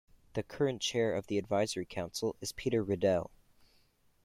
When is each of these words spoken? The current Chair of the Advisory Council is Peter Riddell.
The 0.33 0.41
current 0.41 0.81
Chair 0.81 1.13
of 1.15 1.27
the 1.27 1.37
Advisory 1.37 1.85
Council 1.85 2.35
is 2.41 2.53
Peter 2.53 2.81
Riddell. 2.81 3.29